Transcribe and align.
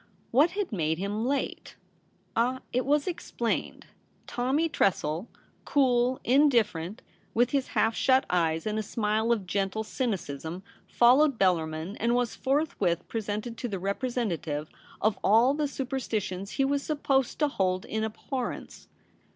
What 0.31 0.49
had 0.57 0.71
made 0.71 0.97
him 0.97 1.23
late? 1.27 1.75
Ah, 2.35 2.61
it 2.73 2.87
was 2.87 3.05
explained; 3.05 3.85
Tommy 4.25 4.67
Tressel, 4.67 5.27
cool, 5.63 6.19
indifferent, 6.23 7.03
with 7.35 7.51
his 7.51 7.67
half 7.77 7.95
shut 7.95 8.25
eyes 8.27 8.65
and 8.65 8.83
smile 8.83 9.31
of 9.31 9.45
gentle 9.45 9.83
cynicism, 9.83 10.63
followed 10.87 11.37
Bellarmin, 11.37 11.97
and 11.99 12.15
was 12.15 12.33
forthwith 12.35 13.07
presented 13.09 13.57
to 13.59 13.67
the 13.67 13.77
representative 13.77 14.69
of 14.99 15.19
all 15.23 15.53
the 15.53 15.67
superstitions 15.67 16.53
he 16.53 16.65
was 16.65 16.81
supposed 16.81 17.37
to 17.37 17.47
hold 17.47 17.85
in 17.85 18.03
abhorrence. 18.03 18.87